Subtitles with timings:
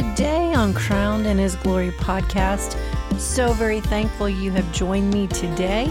[0.00, 2.78] today on Crowned in His Glory podcast.
[3.18, 5.86] So very thankful you have joined me today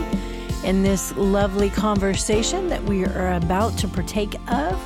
[0.63, 4.81] in this lovely conversation that we are about to partake of.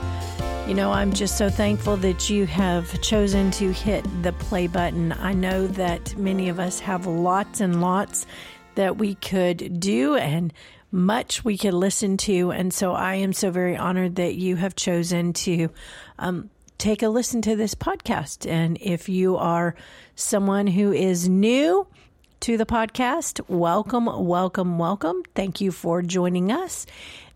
[0.68, 5.12] You know, I'm just so thankful that you have chosen to hit the play button.
[5.12, 8.26] I know that many of us have lots and lots
[8.74, 10.52] that we could do and
[10.92, 12.50] much we could listen to.
[12.52, 15.70] And so I am so very honored that you have chosen to
[16.18, 16.50] um,
[16.82, 18.50] take a listen to this podcast.
[18.50, 19.76] And if you are
[20.16, 21.86] someone who is new,
[22.40, 25.22] to the podcast, welcome, welcome, welcome.
[25.36, 26.88] Thank you for joining us.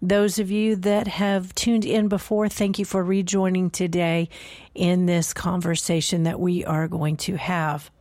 [0.02, 4.30] Those of you that have tuned in before, thank you for rejoining today
[4.74, 7.92] in this conversation that we are going to have.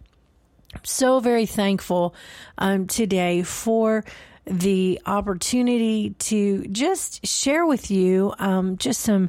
[0.75, 2.15] I'm so very thankful
[2.57, 4.03] um, today for
[4.47, 9.29] the opportunity to just share with you um, just some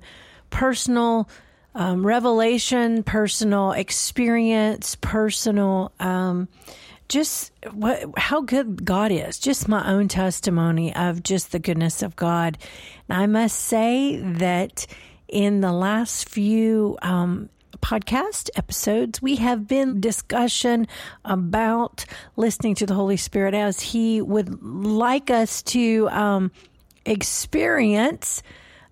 [0.49, 1.27] personal
[1.75, 6.47] um, revelation, personal experience, personal um,
[7.07, 9.37] just what how good God is.
[9.37, 12.57] Just my own testimony of just the goodness of God.
[13.07, 14.87] And I must say that
[15.27, 17.49] in the last few um,
[17.81, 20.87] podcast episodes, we have been discussion
[21.23, 26.51] about listening to the Holy Spirit as He would like us to um,
[27.05, 28.41] experience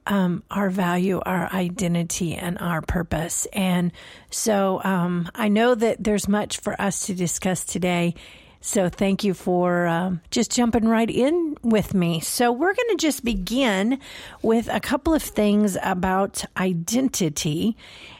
[0.08, 3.48] um, our value, our identity, and our purpose.
[3.54, 3.92] And
[4.30, 8.16] so um, I know that there's much for us to discuss today.
[8.62, 12.22] So thank you for um, just jumping right in with me.
[12.22, 14.00] So we're going to just begin
[14.42, 17.76] with a couple of things about identity.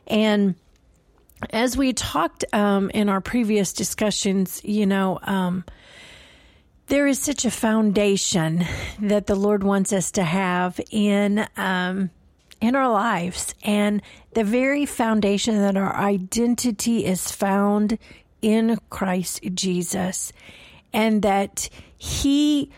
[0.06, 0.56] And
[1.52, 5.64] as we talked um, in our previous discussions, you know, um,
[6.88, 8.66] there is such a foundation
[9.00, 12.10] that the Lord wants us to have in um,
[12.62, 14.02] in our lives, and
[14.34, 17.98] the very foundation that our identity is found
[18.42, 20.32] in Christ Jesus,
[20.94, 22.70] and that He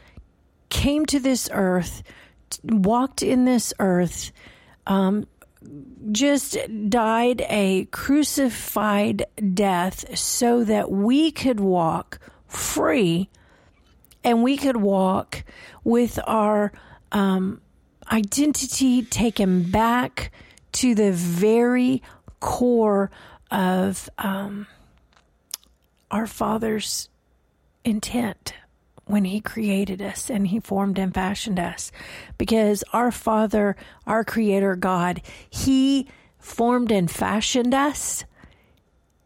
[0.70, 2.04] came to this earth,
[2.64, 4.32] walked in this earth.
[4.88, 5.28] Um,
[6.12, 6.58] just
[6.90, 13.30] died a crucified death so that we could walk free
[14.26, 15.44] and we could walk
[15.84, 16.74] with our
[17.12, 17.62] um,
[18.12, 20.32] identity taken back
[20.74, 22.02] to the very
[22.40, 23.12] core
[23.52, 24.66] of um,
[26.10, 27.08] our Father's
[27.86, 28.54] intent
[29.06, 31.92] when He created us and He formed and fashioned us.
[32.40, 33.76] Because our Father,
[34.08, 36.08] our Creator God, He
[36.40, 38.26] formed and fashioned us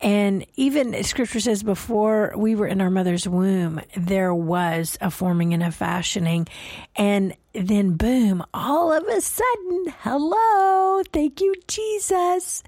[0.01, 5.53] and even scripture says before we were in our mother's womb, there was a forming
[5.53, 6.47] and a fashioning.
[6.95, 12.63] And then boom, all of a sudden, hello, thank you, Jesus.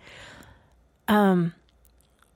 [1.08, 1.54] Um,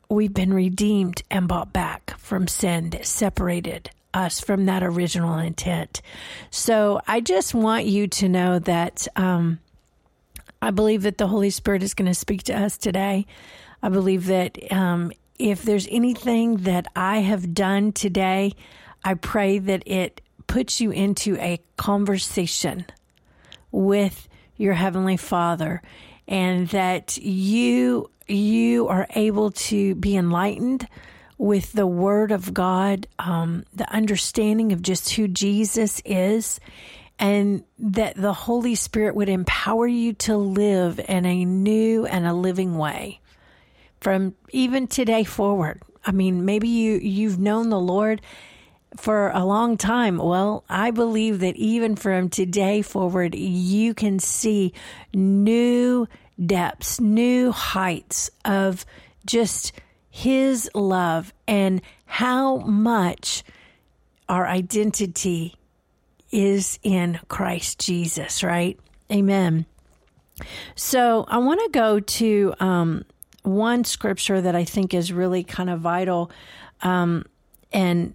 [0.09, 6.01] we've been redeemed and bought back from sin that separated us from that original intent.
[6.51, 9.59] So I just want you to know that um,
[10.61, 13.25] I believe that the Holy Spirit is going to speak to us today.
[13.81, 18.53] I believe that um, if there's anything that I have done today,
[19.03, 22.85] I pray that it puts you into a conversation
[23.71, 24.27] with
[24.57, 25.81] your heavenly Father,
[26.27, 30.87] and that you you are able to be enlightened
[31.37, 36.59] with the Word of God, um, the understanding of just who Jesus is,
[37.19, 42.33] and that the Holy Spirit would empower you to live in a new and a
[42.33, 43.19] living way
[44.01, 45.81] from even today forward.
[46.05, 48.21] I mean, maybe you you've known the Lord
[48.97, 50.17] for a long time.
[50.17, 54.73] Well, I believe that even from today forward, you can see
[55.13, 56.07] new
[56.43, 58.85] depths, new heights of
[59.25, 59.73] just
[60.09, 63.43] His love and how much
[64.29, 65.55] our identity
[66.31, 68.79] is in Christ Jesus, right?
[69.11, 69.65] Amen.
[70.75, 73.05] So I want to go to um,
[73.45, 76.31] one scripture that I think is really kind of vital,
[76.81, 77.25] um,
[77.71, 78.13] and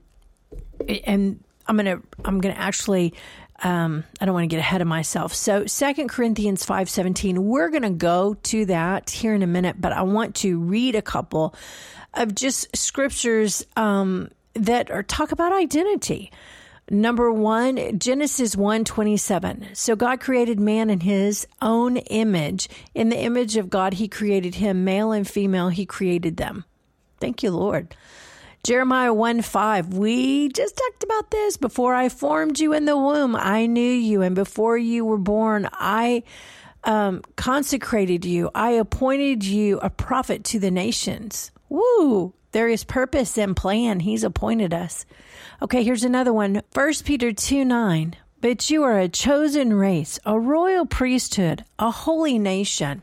[1.05, 3.15] and I'm gonna I'm gonna actually
[3.63, 5.35] um, I don't want to get ahead of myself.
[5.35, 9.93] So Second Corinthians five seventeen, we're gonna go to that here in a minute, but
[9.93, 11.55] I want to read a couple
[12.15, 16.33] of just scriptures um, that are talk about identity.
[16.93, 19.69] Number one, Genesis 1 27.
[19.75, 22.69] So God created man in his own image.
[22.97, 26.65] In the image of God, he created him, male and female, he created them.
[27.21, 27.95] Thank you, Lord.
[28.65, 29.95] Jeremiah 1 5.
[29.95, 31.57] We just talked about this.
[31.57, 34.23] Before I formed you in the womb, I knew you.
[34.23, 36.25] And before you were born, I
[36.83, 38.51] um, consecrated you.
[38.53, 41.53] I appointed you a prophet to the nations.
[41.69, 42.35] Woo!
[42.53, 44.01] There is purpose and plan.
[44.01, 45.07] He's appointed us.
[45.63, 46.63] Okay, here's another one.
[46.73, 48.17] 1 Peter 2 9.
[48.41, 53.03] But you are a chosen race, a royal priesthood, a holy nation,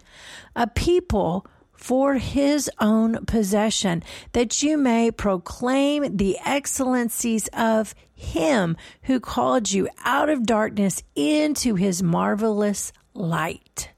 [0.56, 9.20] a people for his own possession, that you may proclaim the excellencies of him who
[9.20, 13.92] called you out of darkness into his marvelous light.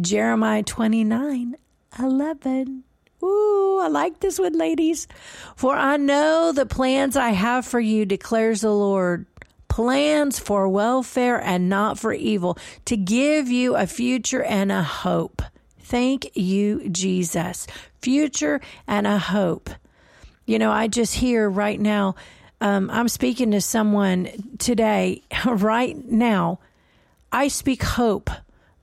[0.00, 1.56] Jeremiah 29
[1.98, 2.84] 11.
[3.22, 5.06] Ooh, I like this one, ladies.
[5.56, 9.26] For I know the plans I have for you, declares the Lord
[9.68, 15.40] plans for welfare and not for evil, to give you a future and a hope.
[15.78, 17.66] Thank you, Jesus.
[18.00, 19.70] Future and a hope.
[20.44, 22.16] You know, I just hear right now,
[22.60, 26.58] um, I'm speaking to someone today, right now.
[27.30, 28.30] I speak hope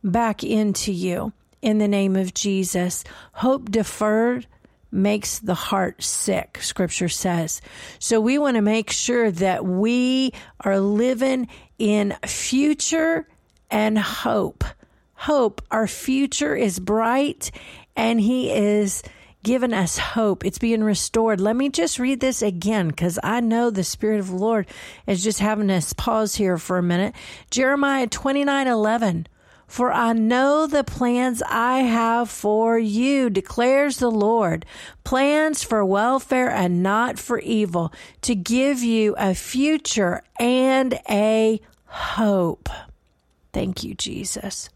[0.03, 3.03] back into you in the name of Jesus.
[3.33, 4.47] Hope deferred
[4.91, 7.61] makes the heart sick, scripture says.
[7.99, 11.47] So we want to make sure that we are living
[11.77, 13.27] in future
[13.69, 14.63] and hope.
[15.13, 15.61] Hope.
[15.69, 17.51] Our future is bright
[17.95, 19.03] and He is
[19.43, 20.45] giving us hope.
[20.45, 21.39] It's being restored.
[21.39, 24.67] Let me just read this again because I know the Spirit of the Lord
[25.07, 27.15] is just having us pause here for a minute.
[27.51, 29.27] Jeremiah 29 11.
[29.69, 34.65] For I know the plans I have for you, declares the Lord.
[35.03, 37.93] Plans for welfare and not for evil,
[38.23, 42.67] to give you a future and a hope.
[43.53, 44.71] Thank you, Jesus.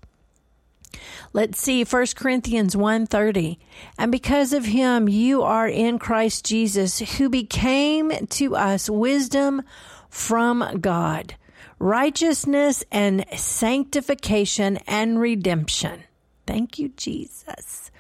[1.34, 3.58] Let's see 1 Corinthians 1:30.
[3.98, 9.64] And because of him you are in Christ Jesus, who became to us wisdom
[10.08, 11.34] from God
[11.84, 16.02] righteousness and sanctification and redemption.
[16.48, 17.92] Thank you, Jesus.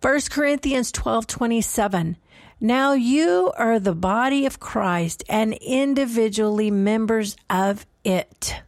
[0.00, 2.16] 1 Corinthians 12 27.
[2.60, 8.62] Now you are the body of Christ and individually members of it.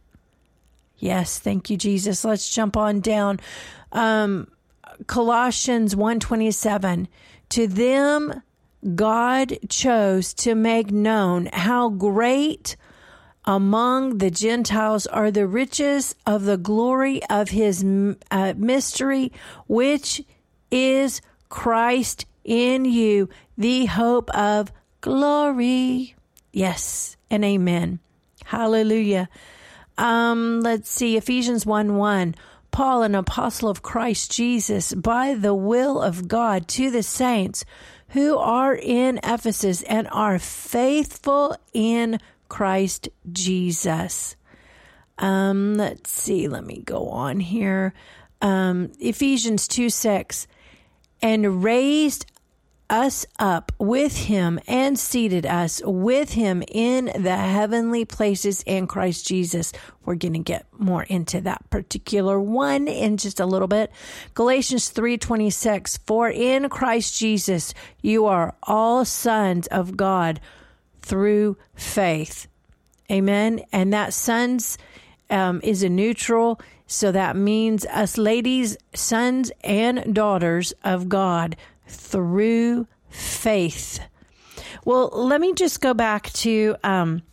[0.97, 2.25] Yes, thank you, Jesus.
[2.25, 3.39] Let's jump on down.
[3.93, 4.49] Um,
[5.07, 7.07] Colossians 127.
[7.49, 8.43] To them
[8.93, 12.75] God chose to make known how great
[13.49, 17.83] among the Gentiles are the riches of the glory of his
[18.29, 19.31] uh, mystery,
[19.65, 20.21] which
[20.69, 21.19] is
[21.49, 26.15] Christ in you, the hope of glory.
[26.53, 27.99] Yes, and amen.
[28.45, 29.27] Hallelujah.
[29.97, 32.35] Um, let's see, Ephesians 1 1.
[32.69, 37.65] Paul, an apostle of Christ Jesus, by the will of God to the saints
[38.09, 42.19] who are in Ephesus and are faithful in
[42.49, 44.35] Christ Jesus.
[45.17, 47.93] Um, let's see, let me go on here.
[48.41, 50.47] Um, Ephesians 2 6.
[51.21, 52.25] And raised
[52.89, 59.27] us up with him and seated us with him in the heavenly places in Christ
[59.27, 59.71] Jesus.
[60.05, 63.91] We're going to get more into that particular one in just a little bit.
[64.33, 70.39] Galatians 3:26 For in Christ Jesus you are all sons of God
[71.09, 72.47] through faith.
[73.11, 73.61] Amen.
[73.71, 74.77] And that sons
[75.31, 76.61] um, is a neutral.
[76.85, 81.55] So that means us ladies, sons, and daughters of God
[81.87, 83.99] through faith.
[84.85, 87.23] Well, let me just go back to um,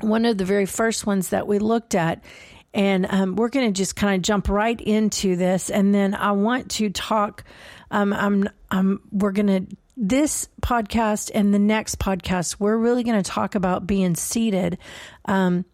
[0.00, 2.24] one of the very first ones that we looked at.
[2.72, 5.68] And um, we're going to just kind of jump right into this.
[5.68, 7.44] And then I want to talk.
[7.90, 13.22] Um, I'm, I'm, we're going to this podcast and the next podcast, we're really going
[13.22, 14.78] to talk about being seated
[15.26, 15.66] um,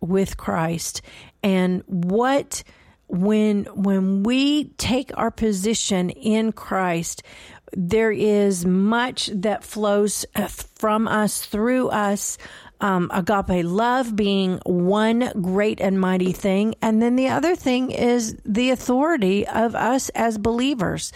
[0.00, 1.02] with Christ
[1.42, 2.62] and what
[3.08, 7.24] when when we take our position in Christ,
[7.72, 12.38] there is much that flows uh, from us through us.
[12.80, 18.36] Um, agape love being one great and mighty thing, and then the other thing is
[18.44, 21.12] the authority of us as believers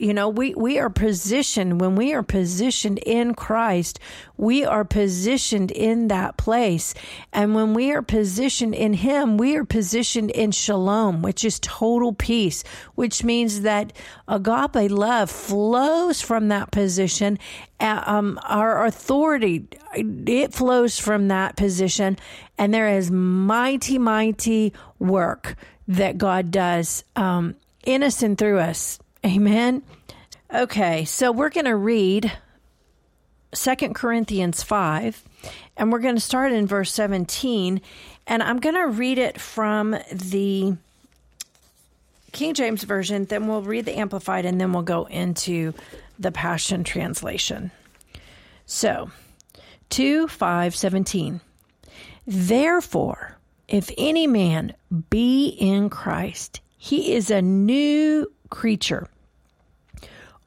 [0.00, 4.00] you know, we, we are positioned, when we are positioned in Christ,
[4.38, 6.94] we are positioned in that place.
[7.34, 12.14] And when we are positioned in Him, we are positioned in shalom, which is total
[12.14, 12.64] peace,
[12.94, 13.92] which means that
[14.26, 17.38] agape love flows from that position.
[17.78, 22.16] Um, our authority, it flows from that position.
[22.56, 25.56] And there is mighty, mighty work
[25.88, 28.98] that God does um, in us and through us.
[29.24, 29.82] Amen.
[30.52, 32.32] Okay, so we're going to read
[33.52, 35.22] Second Corinthians 5,
[35.76, 37.80] and we're going to start in verse 17.
[38.26, 40.76] And I'm going to read it from the
[42.32, 45.74] King James Version, then we'll read the Amplified, and then we'll go into
[46.18, 47.70] the Passion Translation.
[48.66, 49.10] So,
[49.90, 51.40] 2 5 17.
[52.26, 53.36] Therefore,
[53.68, 54.74] if any man
[55.10, 59.08] be in Christ, he is a new creature.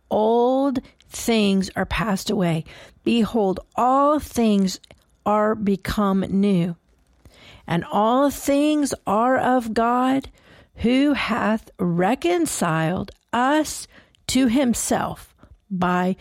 [0.10, 0.80] Old
[1.10, 2.66] things are passed away.
[3.04, 4.80] Behold, all things
[5.26, 6.76] are become new.
[7.66, 10.30] And all things are of God,
[10.78, 13.88] who hath reconciled us
[14.28, 15.34] to himself
[15.72, 16.16] by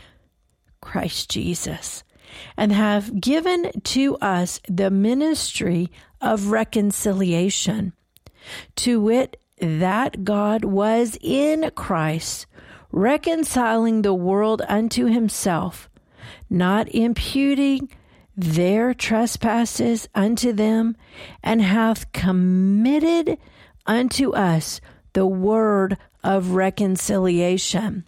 [0.80, 2.04] Christ Jesus,
[2.56, 7.92] and have given to us the ministry of reconciliation,
[8.76, 12.46] to wit, that God was in Christ,
[12.90, 15.88] reconciling the world unto himself,
[16.50, 17.88] not imputing
[18.36, 20.96] their trespasses unto them,
[21.44, 23.38] and hath committed
[23.86, 24.80] unto us
[25.12, 28.04] the word of reconciliation.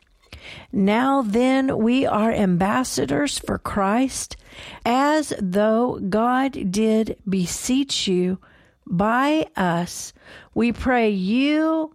[0.73, 4.37] Now then, we are ambassadors for Christ,
[4.84, 8.38] as though God did beseech you
[8.86, 10.12] by us.
[10.54, 11.94] We pray you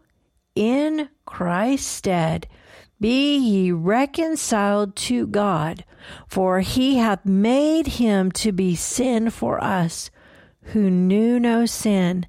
[0.55, 2.47] in Christ's stead.
[2.99, 5.85] Be ye reconciled to God,
[6.27, 10.11] for he hath made him to be sin for us,
[10.61, 12.25] who knew no sin,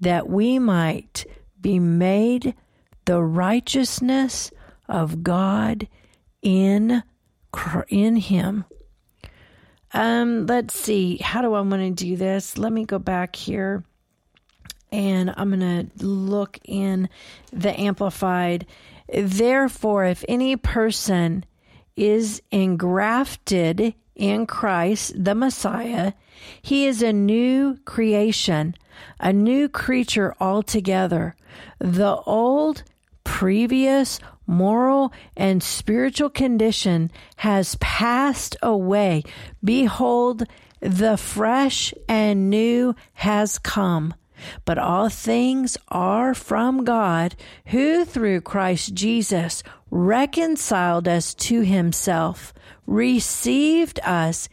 [0.00, 1.26] that we might
[1.60, 2.54] be made
[3.04, 4.50] the righteousness
[4.88, 5.86] of God
[6.42, 7.02] in
[7.88, 8.64] in him.
[9.92, 11.18] Um, let's see.
[11.18, 12.58] How do I want to do this?
[12.58, 13.84] Let me go back here
[14.92, 17.08] and I'm going to look in
[17.52, 18.66] the amplified.
[19.12, 21.44] Therefore, if any person
[21.96, 26.12] is engrafted in Christ, the Messiah,
[26.62, 28.74] he is a new creation,
[29.18, 31.34] a new creature altogether.
[31.78, 32.82] The old,
[33.24, 39.22] previous moral and spiritual condition has passed away.
[39.62, 40.44] Behold,
[40.80, 44.14] the fresh and new has come.
[44.64, 47.34] But all things are from God,
[47.66, 52.52] who through Christ Jesus reconciled us to himself,
[52.86, 54.48] received us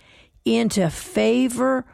[0.45, 1.85] into favor,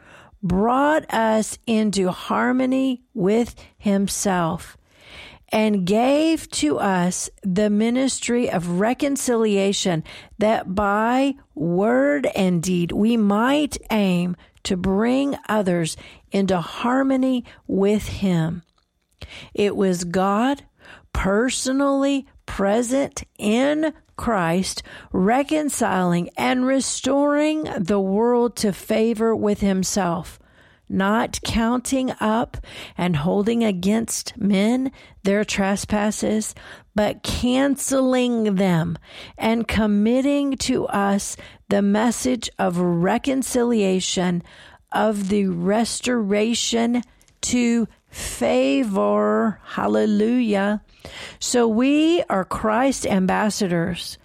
[0.42, 4.76] brought us into harmony with himself
[5.54, 10.02] and gave to us the ministry of reconciliation
[10.38, 15.96] that by word and deed we might aim to bring others
[16.30, 18.62] into harmony with Him.
[19.54, 20.64] It was God
[21.12, 30.38] personally present in Christ, reconciling and restoring the world to favor with Himself
[30.88, 32.56] not counting up
[32.96, 36.54] and holding against men their trespasses,
[36.94, 38.98] but canceling them
[39.38, 41.36] and committing to us
[41.68, 44.42] the message of reconciliation,
[44.92, 47.02] of the restoration
[47.40, 49.60] to favor.
[49.64, 50.82] Hallelujah.
[51.38, 54.18] So we are Christ ambassadors,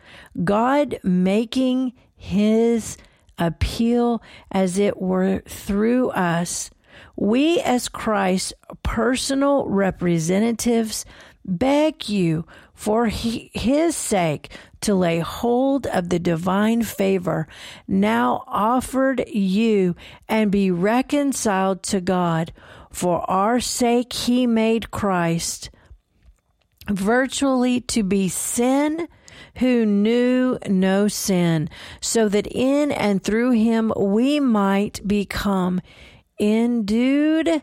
[0.44, 2.98] God making his
[3.40, 6.70] appeal as it were through us.
[7.16, 8.54] We, as Christ's
[8.84, 11.06] personal representatives,
[11.46, 17.48] beg you for his sake to lay hold of the divine favor
[17.88, 19.96] now offered you
[20.28, 22.54] and be reconciled to God.
[22.92, 25.70] For our sake, he made Christ
[26.90, 29.08] virtually to be sin
[29.58, 31.70] who knew no sin,
[32.02, 35.82] so that in and through him we might become
[36.40, 37.62] endued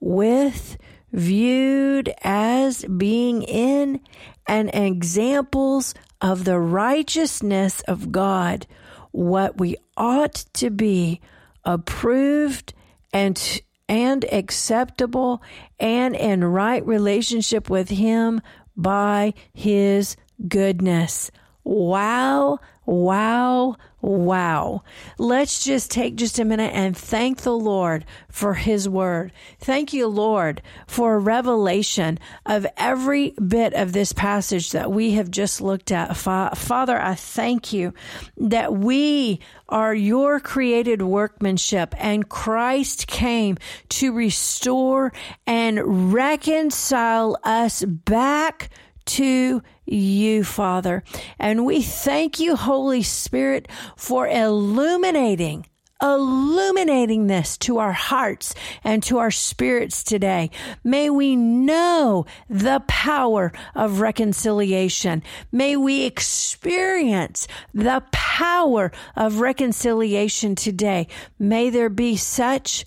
[0.00, 0.76] with,
[1.12, 4.00] viewed as being in,
[4.46, 8.66] and examples of the righteousness of God,
[9.10, 11.20] what we ought to be,
[11.64, 12.74] approved
[13.12, 15.42] and and acceptable
[15.78, 18.40] and in right relationship with him
[18.74, 20.16] by his
[20.48, 21.30] goodness.
[21.64, 24.82] Wow, wow, wow.
[25.16, 29.30] Let's just take just a minute and thank the Lord for His Word.
[29.60, 35.30] Thank you, Lord, for a revelation of every bit of this passage that we have
[35.30, 36.16] just looked at.
[36.16, 37.94] Father, I thank you
[38.38, 43.56] that we are your created workmanship and Christ came
[43.90, 45.12] to restore
[45.46, 48.70] and reconcile us back
[49.04, 51.02] to you, Father.
[51.38, 55.66] And we thank you, Holy Spirit, for illuminating
[56.02, 60.50] illuminating this to our hearts and to our spirits today.
[60.82, 65.22] May we know the power of reconciliation.
[65.52, 71.06] May we experience the power of reconciliation today.
[71.38, 72.84] May there be such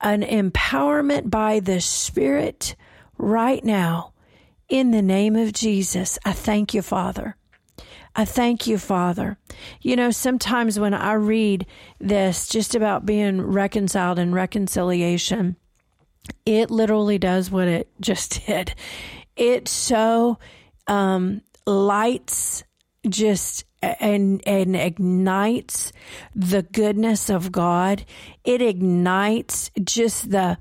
[0.00, 2.76] an empowerment by the Spirit
[3.16, 4.12] right now.
[4.68, 7.36] In the name of Jesus, I thank you, Father.
[8.14, 9.38] I thank you, Father.
[9.80, 11.66] You know, sometimes when I read
[11.98, 15.56] this just about being reconciled and reconciliation,
[16.44, 18.74] it literally does what it just did.
[19.36, 20.38] It so
[20.86, 22.62] um, lights
[23.08, 25.92] just and and ignites
[26.34, 28.04] the goodness of God.
[28.44, 30.58] It ignites just the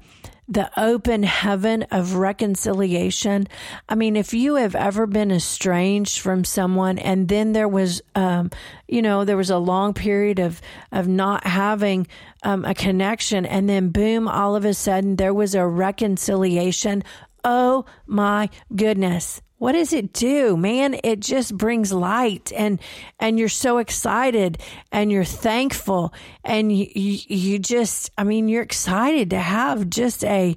[0.47, 3.47] the open heaven of reconciliation.
[3.89, 8.51] I mean, if you have ever been estranged from someone and then there was, um,
[8.87, 10.61] you know, there was a long period of,
[10.91, 12.07] of not having
[12.43, 17.03] um, a connection and then boom, all of a sudden there was a reconciliation.
[17.43, 20.99] Oh my goodness what does it do man?
[21.03, 22.79] It just brings light and
[23.19, 24.59] and you're so excited
[24.91, 30.23] and you're thankful and you, you, you just i mean you're excited to have just
[30.23, 30.55] a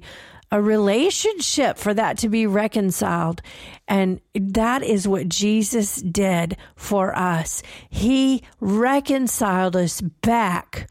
[0.53, 3.41] a relationship for that to be reconciled
[3.87, 7.63] and that is what Jesus did for us.
[7.89, 10.89] He reconciled us back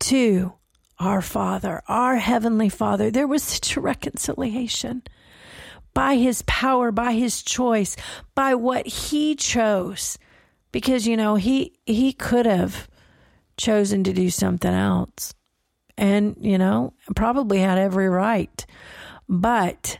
[0.00, 0.52] to
[0.98, 3.10] our father our heavenly father.
[3.10, 5.02] There was such a reconciliation
[5.96, 7.96] by his power, by his choice,
[8.34, 10.18] by what he chose.
[10.70, 12.86] Because, you know, he, he could have
[13.56, 15.32] chosen to do something else
[15.96, 18.66] and, you know, probably had every right.
[19.26, 19.98] But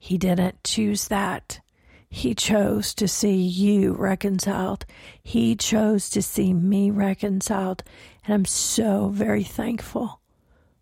[0.00, 1.60] he didn't choose that.
[2.08, 4.84] He chose to see you reconciled.
[5.22, 7.84] He chose to see me reconciled.
[8.24, 10.20] And I'm so very thankful.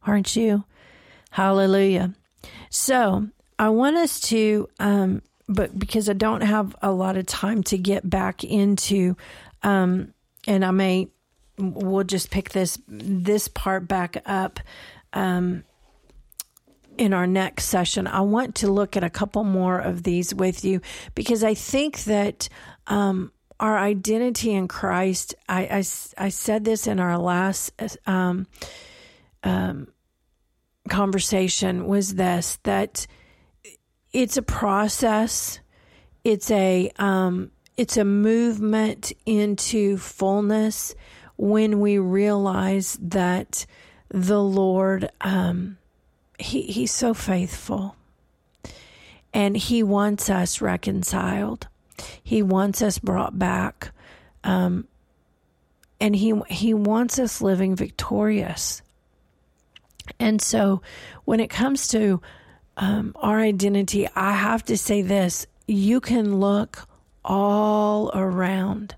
[0.06, 0.64] Aren't you?
[1.32, 2.14] Hallelujah.
[2.70, 7.62] So I want us to, um, but because I don't have a lot of time
[7.64, 9.16] to get back into,
[9.62, 10.12] um,
[10.46, 11.08] and I may,
[11.58, 14.60] we'll just pick this this part back up
[15.12, 15.64] um,
[16.98, 18.06] in our next session.
[18.06, 20.80] I want to look at a couple more of these with you
[21.14, 22.48] because I think that
[22.86, 25.34] um, our identity in Christ.
[25.48, 25.84] I, I,
[26.18, 27.72] I said this in our last
[28.06, 28.46] um,
[29.42, 29.88] um,
[30.88, 33.06] conversation was this that
[34.14, 35.58] it's a process.
[36.22, 40.94] It's a um, it's a movement into fullness
[41.36, 43.66] when we realize that
[44.08, 45.76] the Lord um,
[46.38, 47.96] he he's so faithful
[49.34, 51.66] and he wants us reconciled.
[52.22, 53.90] He wants us brought back.
[54.44, 54.86] Um,
[56.00, 58.80] and he he wants us living victorious.
[60.20, 60.82] And so
[61.24, 62.20] when it comes to
[62.76, 66.86] um, our identity, I have to say this you can look
[67.24, 68.94] all around.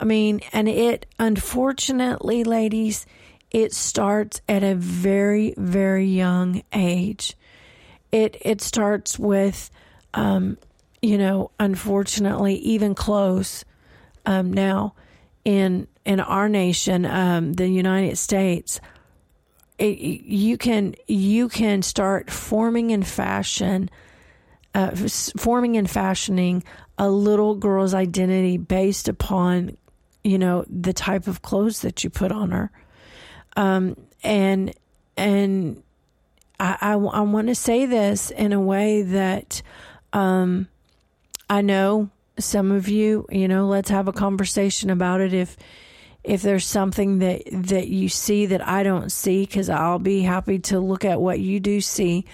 [0.00, 3.06] I mean, and it, unfortunately, ladies,
[3.50, 7.36] it starts at a very, very young age.
[8.10, 9.70] It, it starts with,
[10.14, 10.58] um,
[11.02, 13.64] you know, unfortunately, even close
[14.26, 14.94] um, now
[15.44, 18.80] in in our nation, um, the United States,
[19.78, 23.90] it, you can you can start forming and fashion
[24.74, 24.90] uh,
[25.36, 26.64] forming and fashioning
[26.98, 29.76] a little girl's identity based upon
[30.22, 32.70] you know the type of clothes that you put on her.
[33.56, 34.74] Um, and
[35.16, 35.82] and
[36.58, 39.62] I, I, I want to say this in a way that
[40.12, 40.68] um,
[41.48, 45.56] I know some of you you know let's have a conversation about it if
[46.24, 50.58] if there's something that that you see that I don't see cuz I'll be happy
[50.60, 52.24] to look at what you do see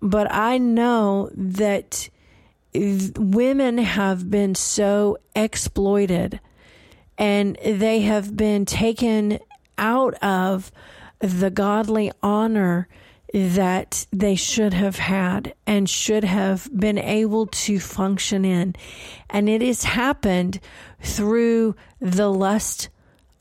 [0.00, 2.08] but I know that
[2.74, 6.40] women have been so exploited
[7.18, 9.38] and they have been taken
[9.78, 10.70] out of
[11.20, 12.88] the godly honor
[13.32, 18.74] that they should have had and should have been able to function in.
[19.28, 20.60] And it has happened
[21.00, 22.88] through the lust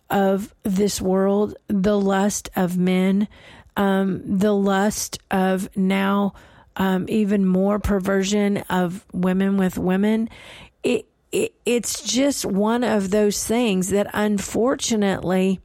[0.09, 3.27] of this world, the lust of men,
[3.77, 6.33] um, the lust of now
[6.77, 10.29] um, even more perversion of women with women.
[10.83, 15.59] It, it, it's just one of those things that unfortunately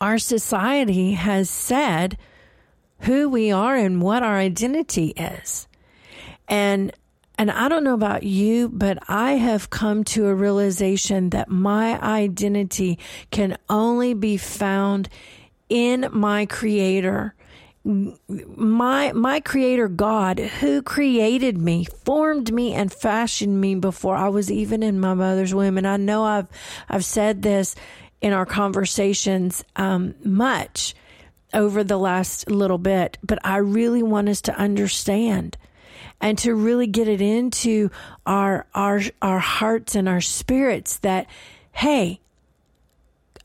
[0.00, 2.16] our society has said
[3.00, 5.66] who we are and what our identity is.
[6.48, 6.92] And
[7.38, 12.00] And I don't know about you, but I have come to a realization that my
[12.02, 12.98] identity
[13.30, 15.08] can only be found
[15.68, 17.36] in my creator.
[17.84, 24.50] My my creator God who created me formed me and fashioned me before I was
[24.50, 25.78] even in my mother's womb.
[25.78, 26.48] And I know I've
[26.88, 27.76] I've said this
[28.20, 30.96] in our conversations um, much
[31.54, 35.56] over the last little bit but I really want us to understand
[36.20, 37.90] and to really get it into
[38.26, 41.26] our our our hearts and our spirits that
[41.72, 42.20] hey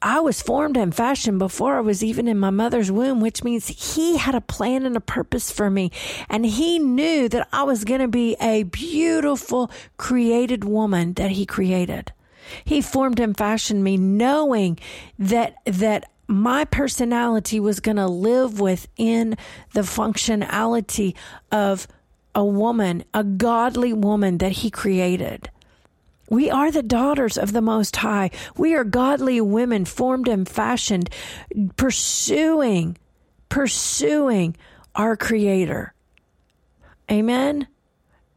[0.05, 3.67] I was formed and fashioned before I was even in my mother's womb, which means
[3.67, 5.91] he had a plan and a purpose for me.
[6.29, 11.45] And he knew that I was going to be a beautiful created woman that he
[11.45, 12.11] created.
[12.65, 14.77] He formed and fashioned me knowing
[15.17, 19.37] that, that my personality was going to live within
[19.73, 21.15] the functionality
[21.49, 21.87] of
[22.35, 25.49] a woman, a godly woman that he created.
[26.29, 28.31] We are the daughters of the Most High.
[28.57, 31.09] We are godly women formed and fashioned,
[31.75, 32.97] pursuing,
[33.49, 34.55] pursuing
[34.95, 35.93] our Creator.
[37.11, 37.67] Amen.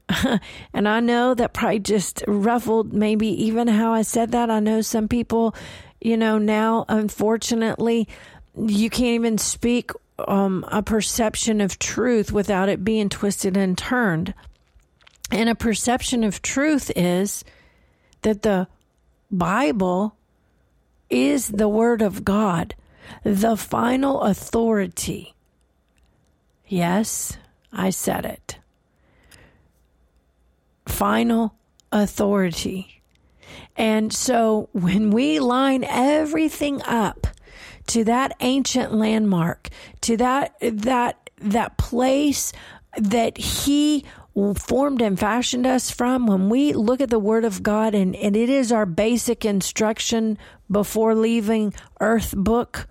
[0.72, 4.50] and I know that probably just ruffled maybe even how I said that.
[4.50, 5.54] I know some people,
[6.00, 8.08] you know, now unfortunately,
[8.56, 14.34] you can't even speak um, a perception of truth without it being twisted and turned.
[15.30, 17.44] And a perception of truth is
[18.22, 18.68] that the
[19.30, 20.16] Bible
[21.10, 22.74] is the Word of God,
[23.22, 25.34] the final authority.
[26.66, 27.36] Yes,
[27.72, 28.58] I said it.
[30.86, 31.54] Final
[31.92, 33.02] authority.
[33.76, 37.26] And so when we line everything up
[37.88, 39.68] to that ancient landmark,
[40.02, 42.52] to that that that place
[42.96, 44.04] that he
[44.56, 48.36] formed and fashioned us from, when we look at the Word of God and, and
[48.36, 50.36] it is our basic instruction
[50.70, 52.86] before leaving Earth book,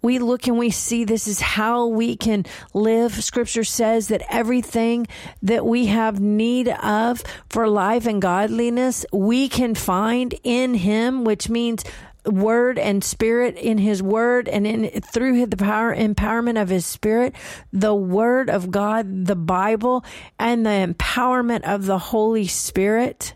[0.00, 3.12] we look and we see this is how we can live.
[3.22, 5.06] Scripture says that everything
[5.42, 11.48] that we have need of for life and godliness, we can find in Him, which
[11.48, 11.84] means
[12.28, 17.34] word and spirit in his word and in through the power empowerment of his spirit
[17.72, 20.04] the word of god the bible
[20.38, 23.34] and the empowerment of the holy spirit.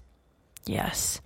[0.67, 1.21] Yes.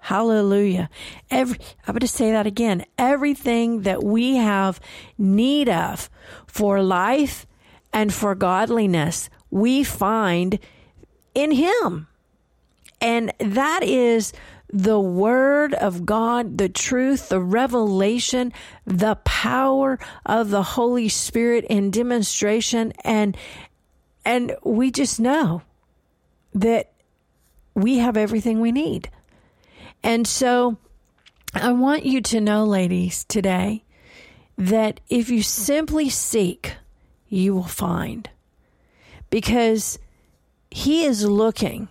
[0.00, 0.88] Hallelujah.
[1.30, 2.84] Every i'm going to say that again.
[2.98, 4.80] Everything that we have
[5.18, 6.08] need of
[6.46, 7.46] for life
[7.92, 10.58] and for godliness we find
[11.34, 12.06] in him.
[13.00, 14.32] And that is
[14.72, 18.52] the word of God, the truth, the revelation,
[18.84, 23.36] the power of the Holy Spirit in demonstration and
[24.24, 25.62] and we just know
[26.52, 26.90] that
[27.74, 29.08] we have everything we need.
[30.02, 30.78] And so
[31.54, 33.84] I want you to know ladies today
[34.58, 36.74] that if you simply seek,
[37.28, 38.28] you will find.
[39.30, 40.00] Because
[40.72, 41.86] he is looking.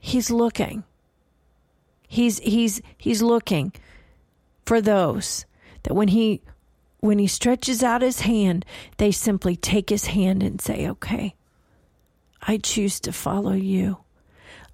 [0.00, 0.82] He's looking
[2.14, 3.72] He's he's he's looking
[4.64, 5.46] for those
[5.82, 6.42] that when he
[7.00, 8.64] when he stretches out his hand,
[8.98, 11.34] they simply take his hand and say, "Okay,
[12.40, 13.98] I choose to follow you.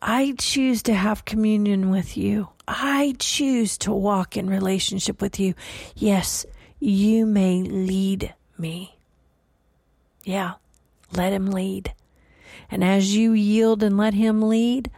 [0.03, 2.50] I choose to have communion with you.
[2.68, 5.55] I choose to walk in relationship with you.
[5.96, 6.44] Yes,
[6.79, 8.98] you may lead me."
[10.24, 10.57] Yeah,
[11.11, 11.94] let him lead.
[12.70, 14.90] And as you yield and let him lead,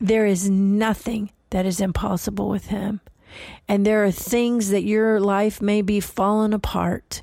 [0.00, 3.00] there is nothing that is impossible with Him.
[3.68, 7.22] And there are things that your life may be falling apart,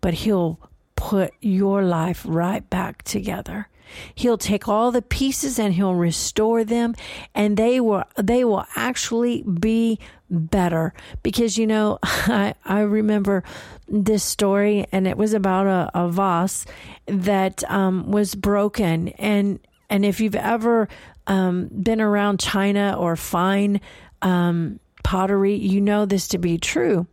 [0.00, 0.58] but He'll
[0.96, 3.68] put your life right back together.
[4.14, 6.94] He'll take all the pieces and he'll restore them
[7.34, 9.98] and they will they will actually be
[10.30, 13.42] better because you know I I remember
[13.88, 16.66] this story and it was about a, a vase
[17.06, 19.58] that um, was broken and
[19.90, 20.88] and if you've ever
[21.26, 23.80] um, been around China or fine
[24.22, 27.06] um, pottery, you know this to be true.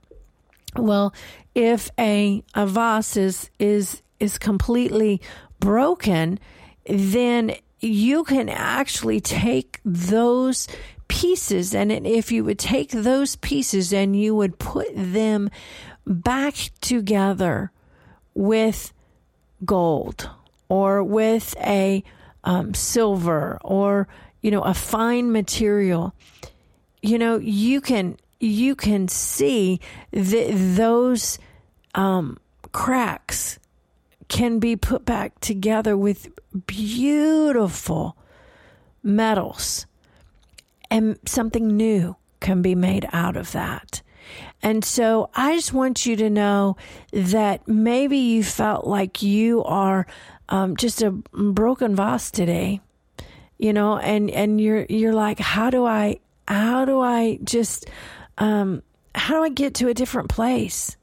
[0.75, 1.13] Well,
[1.55, 5.21] if a, a vase is is is completely
[5.59, 6.39] broken,
[6.85, 10.67] then you can actually take those
[11.07, 15.49] pieces and if you would take those pieces and you would put them
[16.05, 17.71] back together
[18.33, 18.91] with
[19.63, 20.29] gold
[20.69, 22.03] or with a
[22.43, 24.07] um, silver or
[24.41, 26.13] you know a fine material
[27.01, 29.79] you know you can you can see
[30.11, 31.39] that those
[31.95, 32.37] um,
[32.71, 33.59] cracks
[34.27, 36.27] can be put back together with
[36.65, 38.17] beautiful
[39.03, 39.85] metals
[40.91, 44.01] and something new can be made out of that.
[44.61, 46.75] And so I just want you to know
[47.11, 50.05] that maybe you felt like you are
[50.49, 52.81] um, just a broken vase today,
[53.57, 57.89] you know, and, and you're, you're like, how do I, how do I just,
[58.37, 58.81] um,
[59.13, 60.95] how do I get to a different place?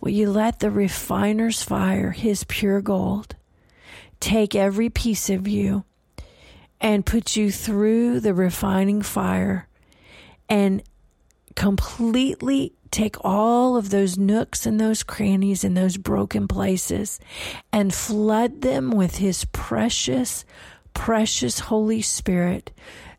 [0.00, 3.36] Well, you let the refiner's fire, his pure gold,
[4.20, 5.84] take every piece of you
[6.80, 9.68] and put you through the refining fire
[10.48, 10.82] and
[11.56, 17.18] completely take all of those nooks and those crannies and those broken places
[17.72, 20.44] and flood them with his precious
[20.94, 22.70] precious holy spirit.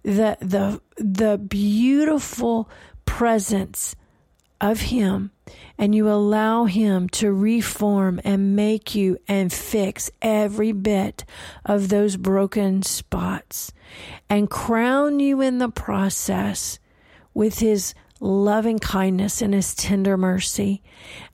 [0.04, 2.70] The the the beautiful
[3.06, 3.96] presence
[4.62, 5.32] of him
[5.78, 11.26] and you allow him to reform and make you and fix every bit
[11.66, 13.74] of those broken spots
[14.30, 16.80] and crown you in the process
[17.34, 17.94] with his
[18.26, 20.82] loving kindness and his tender mercy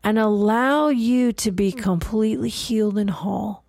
[0.04, 3.64] and allow you to be completely healed and whole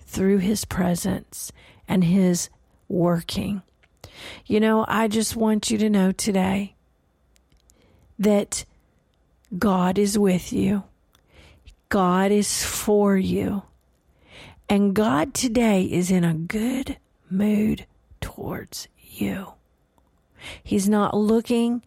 [0.00, 1.52] through his presence
[1.86, 2.48] and his
[2.88, 3.62] working.
[4.46, 6.74] You know, I just want you to know today
[8.18, 8.64] that
[9.58, 10.84] God is with you.
[11.88, 13.62] God is for you.
[14.68, 16.96] And God today is in a good
[17.30, 17.86] mood
[18.20, 19.52] towards you.
[20.62, 21.82] He's not looking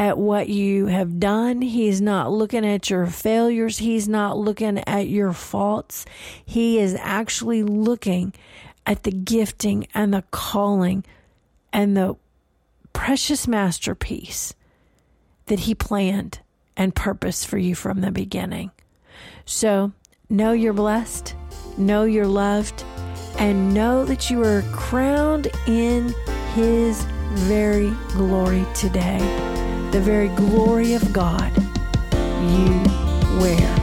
[0.00, 1.60] at what you have done.
[1.60, 3.76] He's not looking at your failures.
[3.76, 6.06] He's not looking at your faults.
[6.42, 8.32] He is actually looking
[8.86, 11.04] at the gifting and the calling
[11.70, 12.16] and the
[12.94, 14.54] precious masterpiece
[15.46, 16.40] that He planned
[16.78, 18.70] and purpose for you from the beginning.
[19.44, 19.92] So
[20.30, 21.34] know you're blessed,
[21.76, 22.84] know you're loved,
[23.38, 26.14] and know that you are crowned in
[26.54, 27.02] His
[27.34, 29.49] very glory today.
[29.90, 31.52] The very glory of God.
[32.42, 32.82] You
[33.40, 33.79] wear